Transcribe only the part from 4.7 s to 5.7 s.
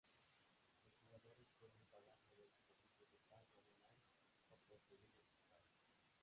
pedido postal.